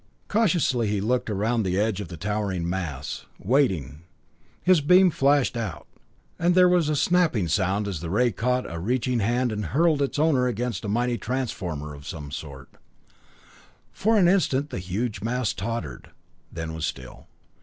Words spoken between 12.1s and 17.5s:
sort. For an instant the huge mass tottered, then was still.